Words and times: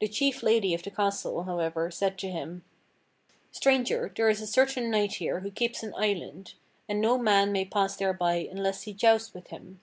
The 0.00 0.06
chief 0.06 0.44
lady 0.44 0.74
of 0.74 0.84
the 0.84 0.92
castle, 0.92 1.42
however, 1.42 1.90
said 1.90 2.16
to 2.18 2.30
him: 2.30 2.62
"Stranger, 3.50 4.12
there 4.14 4.28
is 4.28 4.40
a 4.40 4.46
certain 4.46 4.92
knight 4.92 5.14
here 5.14 5.40
who 5.40 5.50
keeps 5.50 5.82
an 5.82 5.92
island, 5.96 6.54
and 6.88 7.00
no 7.00 7.18
man 7.18 7.50
may 7.50 7.64
pass 7.64 7.96
thereby 7.96 8.46
unless 8.48 8.82
he 8.82 8.94
joust 8.94 9.34
with 9.34 9.48
him." 9.48 9.80